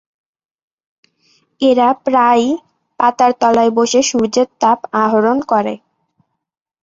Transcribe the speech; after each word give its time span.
এরা 1.61 1.87
প্রায়ই 2.05 2.49
পাতার 2.99 3.31
তলায় 3.41 3.71
বসে 3.77 3.99
সূর্যের 4.09 4.47
তাপ 4.61 4.79
আহরণ 5.03 5.37
করে। 5.51 5.73